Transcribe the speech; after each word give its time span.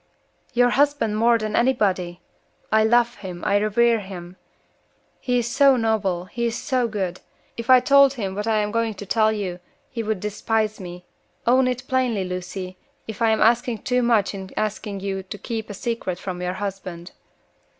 "Your 0.55 0.71
husband 0.71 1.15
more 1.15 1.37
than 1.37 1.55
anybody! 1.55 2.21
I 2.71 2.83
love 2.83 3.17
him, 3.17 3.43
I 3.45 3.57
revere 3.57 3.99
him. 3.99 4.35
He 5.19 5.37
is 5.37 5.47
so 5.47 5.77
noble; 5.77 6.25
he 6.25 6.47
is 6.47 6.57
so 6.59 6.87
good! 6.87 7.19
If 7.55 7.69
I 7.69 7.81
told 7.81 8.13
him 8.13 8.33
what 8.33 8.47
I 8.47 8.57
am 8.63 8.71
going 8.71 8.95
to 8.95 9.05
tell 9.05 9.31
you, 9.31 9.59
he 9.91 10.01
would 10.01 10.19
despise 10.19 10.79
me. 10.79 11.05
Own 11.45 11.67
it 11.67 11.87
plainly, 11.87 12.23
Lucy, 12.23 12.77
if 13.07 13.21
I 13.21 13.29
am 13.29 13.41
asking 13.41 13.83
too 13.83 14.01
much 14.01 14.33
in 14.33 14.49
asking 14.57 15.01
you 15.01 15.21
to 15.21 15.37
keep 15.37 15.69
a 15.69 15.75
secret 15.75 16.17
from 16.17 16.41
your 16.41 16.53
husband." 16.53 17.11